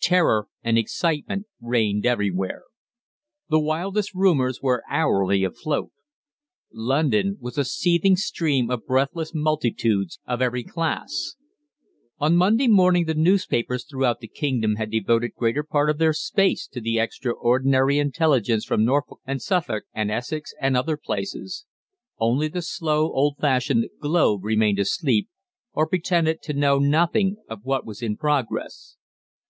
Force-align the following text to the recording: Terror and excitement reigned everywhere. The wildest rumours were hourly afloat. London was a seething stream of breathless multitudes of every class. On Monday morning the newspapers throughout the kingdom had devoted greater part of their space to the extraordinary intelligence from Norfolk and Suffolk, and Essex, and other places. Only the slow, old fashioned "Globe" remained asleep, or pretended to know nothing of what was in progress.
Terror 0.00 0.46
and 0.62 0.78
excitement 0.78 1.44
reigned 1.60 2.06
everywhere. 2.06 2.62
The 3.50 3.60
wildest 3.60 4.14
rumours 4.14 4.62
were 4.62 4.82
hourly 4.88 5.44
afloat. 5.44 5.92
London 6.72 7.36
was 7.40 7.58
a 7.58 7.66
seething 7.66 8.16
stream 8.16 8.70
of 8.70 8.86
breathless 8.86 9.34
multitudes 9.34 10.18
of 10.24 10.40
every 10.40 10.64
class. 10.64 11.34
On 12.18 12.36
Monday 12.38 12.68
morning 12.68 13.04
the 13.04 13.12
newspapers 13.12 13.84
throughout 13.84 14.20
the 14.20 14.28
kingdom 14.28 14.76
had 14.76 14.90
devoted 14.90 15.34
greater 15.34 15.62
part 15.62 15.90
of 15.90 15.98
their 15.98 16.14
space 16.14 16.66
to 16.68 16.80
the 16.80 16.98
extraordinary 16.98 17.98
intelligence 17.98 18.64
from 18.64 18.86
Norfolk 18.86 19.20
and 19.26 19.42
Suffolk, 19.42 19.84
and 19.92 20.10
Essex, 20.10 20.54
and 20.58 20.74
other 20.74 20.96
places. 20.96 21.66
Only 22.18 22.48
the 22.48 22.62
slow, 22.62 23.12
old 23.12 23.36
fashioned 23.38 23.90
"Globe" 24.00 24.42
remained 24.42 24.78
asleep, 24.78 25.28
or 25.74 25.86
pretended 25.86 26.40
to 26.44 26.54
know 26.54 26.78
nothing 26.78 27.36
of 27.50 27.60
what 27.62 27.84
was 27.84 28.00
in 28.00 28.16
progress. 28.16 28.96